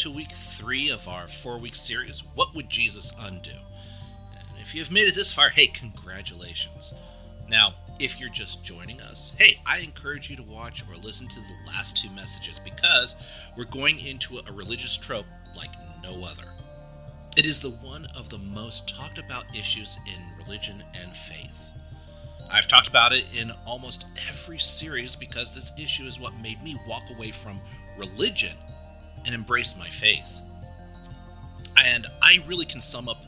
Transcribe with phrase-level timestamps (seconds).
[0.00, 3.50] to week three of our four week series, What Would Jesus Undo?
[3.50, 6.94] And if you've made it this far, hey, congratulations.
[7.50, 11.34] Now, if you're just joining us, hey, I encourage you to watch or listen to
[11.34, 13.14] the last two messages because
[13.58, 15.68] we're going into a religious trope like
[16.02, 16.48] no other.
[17.36, 21.52] It is the one of the most talked about issues in religion and faith.
[22.50, 26.74] I've talked about it in almost every series because this issue is what made me
[26.88, 27.60] walk away from
[27.98, 28.56] religion
[29.24, 30.38] and embrace my faith.
[31.82, 33.22] And I really can sum up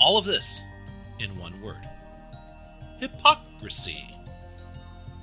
[0.00, 0.62] all of this
[1.18, 1.86] in one word
[3.00, 4.14] hypocrisy.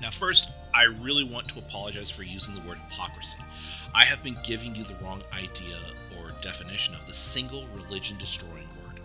[0.02, 3.38] Now, first, I really want to apologize for using the word hypocrisy.
[3.96, 5.78] I have been giving you the wrong idea
[6.20, 9.00] or definition of the single religion destroying word.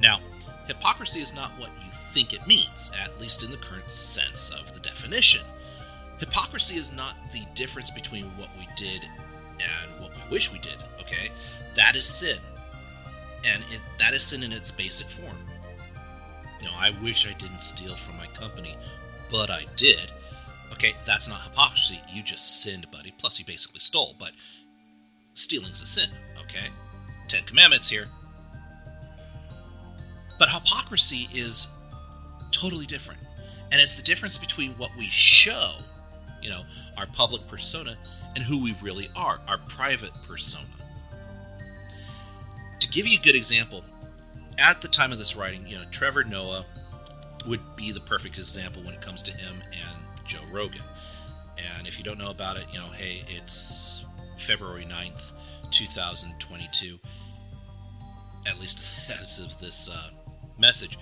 [0.00, 0.20] Now,
[0.66, 4.72] hypocrisy is not what you think it means, at least in the current sense of
[4.74, 5.42] the definition.
[6.18, 9.02] Hypocrisy is not the difference between what we did
[9.60, 11.30] and what we wish we did, okay?
[11.74, 12.38] That is sin.
[13.44, 15.36] And it, that is sin in its basic form.
[16.60, 18.76] You know, I wish I didn't steal from my company,
[19.30, 20.10] but I did.
[20.72, 22.00] Okay, that's not hypocrisy.
[22.12, 23.12] You just sinned, buddy.
[23.16, 24.32] Plus, you basically stole, but
[25.34, 26.66] stealing's a sin, okay?
[27.28, 28.06] Ten Commandments here.
[30.38, 31.68] But hypocrisy is
[32.50, 33.20] totally different.
[33.70, 35.72] And it's the difference between what we show,
[36.42, 36.62] you know,
[36.96, 37.96] our public persona,
[38.34, 40.64] and who we really are, our private persona.
[42.80, 43.82] To give you a good example,
[44.58, 46.64] at the time of this writing, you know, Trevor Noah
[47.46, 50.82] would be the perfect example when it comes to him and Joe Rogan.
[51.76, 54.04] And if you don't know about it, you know, hey, it's
[54.38, 55.32] February 9th,
[55.70, 56.98] 2022,
[58.46, 58.80] at least
[59.20, 60.10] as of this uh,
[60.58, 60.98] message.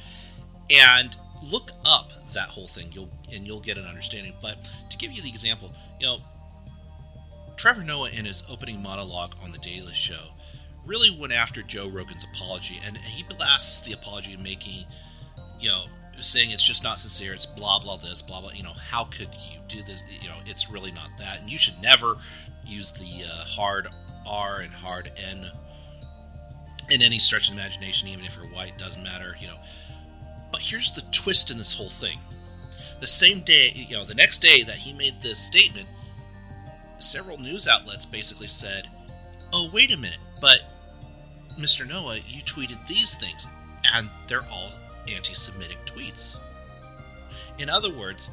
[0.71, 1.17] And
[1.51, 4.35] look up that whole thing, you'll and you'll get an understanding.
[4.43, 4.57] But
[4.91, 6.19] to give you the example, you know,
[7.57, 10.21] Trevor Noah in his opening monologue on the Daily Show
[10.85, 14.85] really went after Joe Rogan's apology, and he blasts the apology making,
[15.59, 15.85] you know,
[16.21, 17.35] saying it's just not sincere.
[17.35, 18.53] It's blah blah this, blah blah.
[18.53, 20.03] You know, how could you do this?
[20.21, 22.15] You know, it's really not that, and you should never
[22.65, 23.89] use the uh, hard
[24.27, 25.51] R and hard N
[26.91, 28.77] in any stretch of imagination, even if you're white.
[28.79, 29.37] Doesn't matter.
[29.41, 29.56] You know.
[30.51, 32.19] But here's the twist in this whole thing.
[33.01, 35.87] The same day, you know, the next day that he made this statement,
[36.99, 38.89] several news outlets basically said,
[39.53, 40.61] "Oh, wait a minute, but
[41.59, 41.87] Mr.
[41.87, 43.47] Noah, you tweeted these things,
[43.93, 44.73] and they're all
[45.09, 46.37] anti Semitic tweets.
[47.59, 48.29] In other words,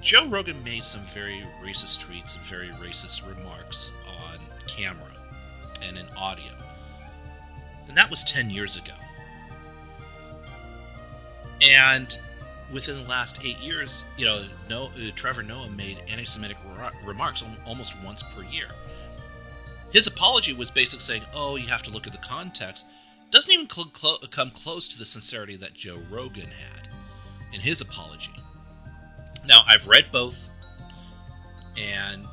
[0.00, 3.90] Joe Rogan made some very racist tweets and very racist remarks
[4.30, 5.10] on camera
[5.82, 6.52] and in audio.
[7.88, 8.92] And that was 10 years ago.
[11.64, 12.16] And
[12.72, 16.56] within the last eight years, you know, no, uh, Trevor Noah made anti Semitic
[17.04, 18.68] remarks almost once per year.
[19.92, 22.84] His apology was basically saying, "Oh, you have to look at the context."
[23.30, 26.88] Doesn't even cl- cl- come close to the sincerity that Joe Rogan had
[27.52, 28.34] in his apology.
[29.46, 30.48] Now, I've read both
[31.76, 32.24] and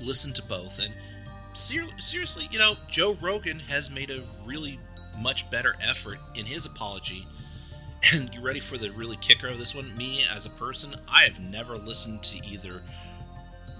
[0.00, 0.92] listened to both, and
[1.54, 4.78] ser- seriously, you know, Joe Rogan has made a really
[5.18, 7.26] much better effort in his apology.
[8.12, 9.96] And you ready for the really kicker of this one?
[9.96, 12.82] Me as a person, I have never listened to either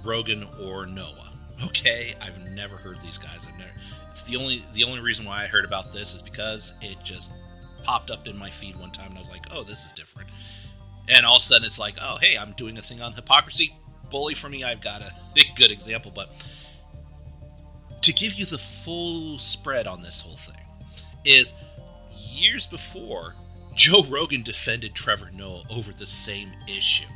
[0.03, 1.33] Rogan or Noah.
[1.65, 3.47] Okay, I've never heard these guys.
[3.49, 3.71] I've never.
[4.13, 7.31] It's the only the only reason why I heard about this is because it just
[7.85, 10.31] popped up in my feed one time, and I was like, oh, this is different.
[11.09, 13.77] And all of a sudden, it's like, oh, hey, I'm doing a thing on hypocrisy.
[14.11, 15.13] Bully for me, I've got a
[15.57, 16.31] good example, but
[18.03, 20.57] to give you the full spread on this whole thing
[21.25, 21.55] is
[22.13, 23.35] years before
[23.75, 27.07] Joe Rogan defended Trevor Noah over the same issue.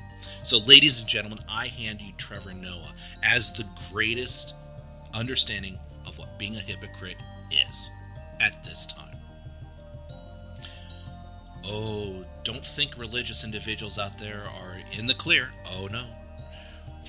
[0.45, 2.93] So, ladies and gentlemen, I hand you Trevor Noah
[3.23, 4.55] as the greatest
[5.15, 7.21] understanding of what being a hypocrite
[7.51, 7.91] is
[8.41, 9.17] at this time.
[11.65, 15.51] Oh, don't think religious individuals out there are in the clear.
[15.67, 16.07] Oh no.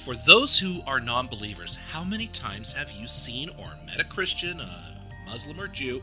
[0.03, 4.03] For those who are non believers, how many times have you seen or met a
[4.03, 6.01] Christian, a Muslim, or Jew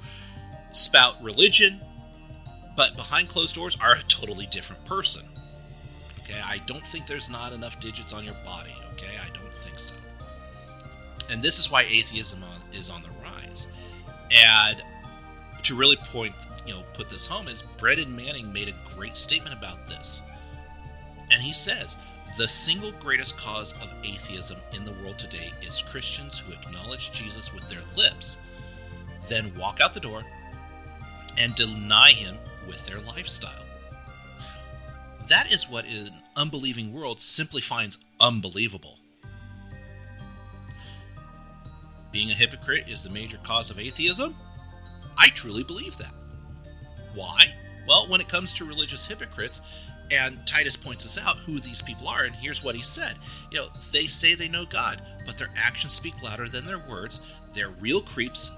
[0.72, 1.80] spout religion,
[2.76, 5.22] but behind closed doors are a totally different person?
[6.22, 8.74] Okay, I don't think there's not enough digits on your body.
[8.94, 9.94] Okay, I don't think so.
[11.30, 13.66] And this is why atheism on, is on the rise.
[14.30, 14.82] And
[15.62, 16.34] to really point,
[16.66, 20.20] you know, put this home is Brennan Manning made a great statement about this.
[21.30, 21.96] And he says,
[22.36, 27.52] the single greatest cause of atheism in the world today is Christians who acknowledge Jesus
[27.54, 28.36] with their lips,
[29.28, 30.22] then walk out the door
[31.36, 32.36] and deny him
[32.66, 33.52] with their lifestyle.
[35.28, 38.98] That is what an unbelieving world simply finds unbelievable.
[42.16, 44.34] being a hypocrite is the major cause of atheism?
[45.18, 46.14] I truly believe that.
[47.14, 47.52] Why?
[47.86, 49.60] Well, when it comes to religious hypocrites,
[50.10, 53.16] and Titus points us out who these people are, and here's what he said.
[53.50, 57.20] You know, they say they know God, but their actions speak louder than their words.
[57.52, 58.50] They're real creeps,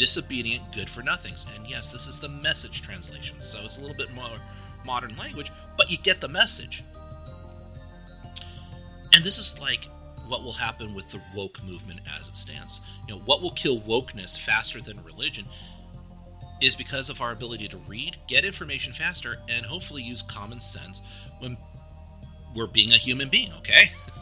[0.00, 1.44] disobedient, good for nothings.
[1.54, 4.30] And yes, this is the message translation, so it's a little bit more
[4.86, 6.82] modern language, but you get the message.
[9.12, 9.90] And this is like
[10.26, 12.80] what will happen with the woke movement as it stands.
[13.06, 15.44] You know, what will kill wokeness faster than religion
[16.62, 21.02] is because of our ability to read, get information faster, and hopefully use common sense
[21.40, 21.58] when
[22.56, 23.90] we're being a human being, okay?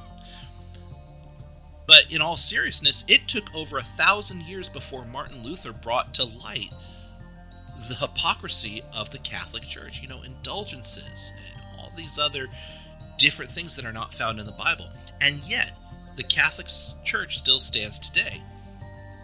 [1.88, 6.25] but in all seriousness, it took over a thousand years before Martin Luther brought to
[6.25, 6.73] light
[7.88, 12.46] the hypocrisy of the Catholic Church, you know, indulgences and all these other
[13.17, 14.87] different things that are not found in the Bible.
[15.23, 15.73] And yet,
[16.17, 16.69] the Catholic
[17.05, 18.43] Church still stands today.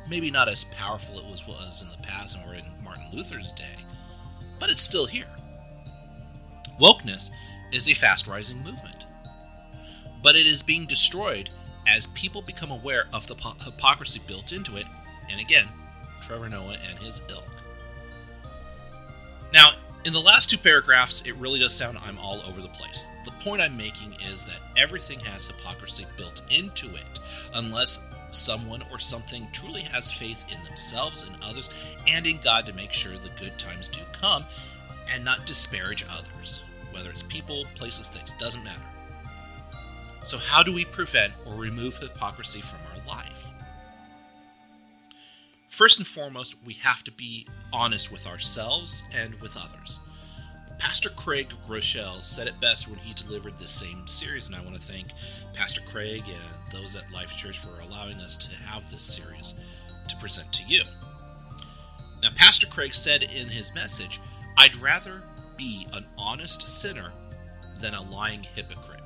[0.09, 3.77] Maybe not as powerful it was, was in the past or in Martin Luther's day,
[4.59, 5.29] but it's still here.
[6.81, 7.29] Wokeness
[7.73, 9.05] is a fast rising movement,
[10.23, 11.51] but it is being destroyed
[11.87, 14.87] as people become aware of the hypocrisy built into it,
[15.31, 15.69] and again,
[16.23, 17.45] Trevor Noah and his ilk.
[19.53, 19.73] Now,
[20.05, 23.07] in the last two paragraphs, it really does sound I'm all over the place.
[23.25, 27.21] The point I'm making is that everything has hypocrisy built into it,
[27.55, 31.71] unless someone or something truly has faith in themselves and others
[32.07, 34.45] and in God to make sure the good times do come
[35.11, 36.63] and not disparage others.
[36.93, 38.81] Whether it's people, places, things, doesn't matter.
[40.25, 43.31] So, how do we prevent or remove hypocrisy from our life?
[45.69, 49.99] First and foremost, we have to be honest with ourselves and with others.
[50.79, 54.77] Pastor Craig Groeschel said it best when he delivered this same series, and I want
[54.77, 55.09] to thank
[55.53, 59.55] Pastor Craig and those at Life Church for allowing us to have this series
[60.09, 60.83] to present to you.
[62.23, 64.21] Now, Pastor Craig said in his message,
[64.57, 65.23] I'd rather
[65.57, 67.13] be an honest sinner
[67.81, 69.04] than a lying hypocrite.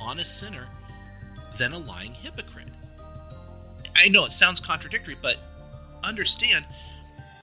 [0.00, 0.66] Honest sinner
[1.56, 2.68] than a lying hypocrite.
[3.96, 5.36] I know it sounds contradictory, but
[6.04, 6.64] understand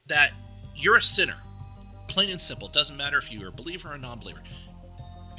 [0.08, 0.32] that
[0.76, 1.36] you're a sinner
[2.08, 2.68] Plain and simple.
[2.68, 4.42] It doesn't matter if you're a believer or a non-believer.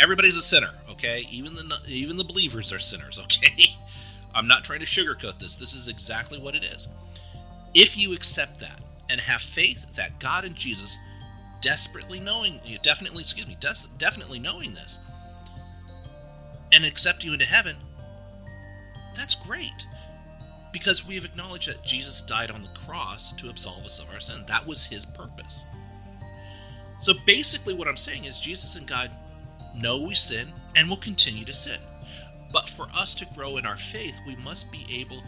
[0.00, 1.26] Everybody's a sinner, okay?
[1.30, 3.76] Even the even the believers are sinners, okay?
[4.34, 5.54] I'm not trying to sugarcoat this.
[5.54, 6.88] This is exactly what it is.
[7.72, 10.98] If you accept that and have faith that God and Jesus
[11.62, 14.98] desperately knowing definitely excuse me des- definitely knowing this
[16.76, 17.76] and accept you into heaven
[19.16, 19.86] that's great
[20.72, 24.20] because we have acknowledged that Jesus died on the cross to absolve us of our
[24.20, 25.64] sin that was his purpose
[26.98, 29.10] so basically, what I'm saying is Jesus and God
[29.74, 31.78] know we sin and will continue to sin.
[32.52, 35.22] But for us to grow in our faith, we must be able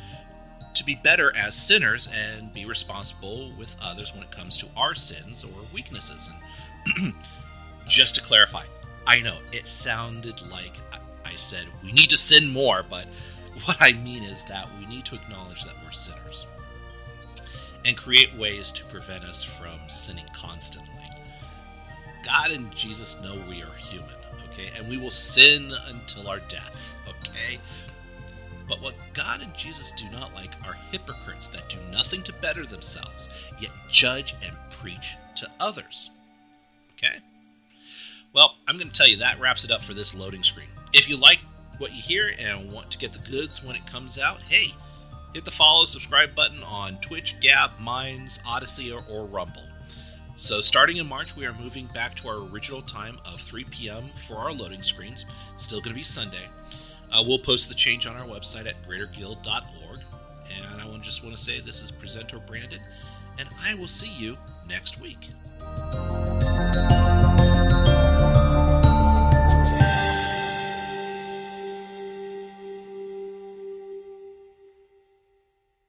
[0.74, 4.94] to be better as sinners and be responsible with others when it comes to our
[4.94, 6.28] sins or weaknesses.
[6.98, 7.12] And
[7.88, 8.64] just to clarify,
[9.06, 10.74] I know it sounded like
[11.28, 13.06] I said we need to sin more, but
[13.64, 16.46] what I mean is that we need to acknowledge that we're sinners
[17.84, 20.90] and create ways to prevent us from sinning constantly.
[22.24, 24.08] God and Jesus know we are human,
[24.50, 24.70] okay?
[24.76, 27.58] And we will sin until our death, okay?
[28.68, 32.66] But what God and Jesus do not like are hypocrites that do nothing to better
[32.66, 33.28] themselves,
[33.60, 36.10] yet judge and preach to others.
[36.92, 37.16] Okay?
[38.34, 40.68] Well, I'm going to tell you that wraps it up for this loading screen.
[40.92, 41.38] If you like
[41.78, 44.74] what you hear and want to get the goods when it comes out, hey,
[45.34, 49.62] hit the follow, subscribe button on Twitch, Gab, Minds, Odysee, or, or Rumble.
[50.36, 54.08] So, starting in March, we are moving back to our original time of 3 p.m.
[54.26, 55.24] for our loading screens.
[55.56, 56.46] Still going to be Sunday.
[57.12, 60.00] Uh, we'll post the change on our website at greaterguild.org.
[60.56, 62.80] And I just want to say this is Presenter Brandon,
[63.38, 64.36] and I will see you
[64.68, 65.28] next week.